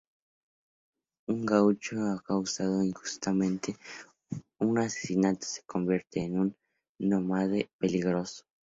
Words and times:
Un 1.27 1.45
gaucho 1.45 1.95
acusado 2.15 2.81
injustamente 2.83 3.77
de 4.31 4.41
un 4.65 4.79
asesinato 4.79 5.45
se 5.45 5.61
convierte 5.61 6.21
en 6.23 6.39
un 6.39 6.57
nómade 6.97 7.69
peligroso. 7.77 8.43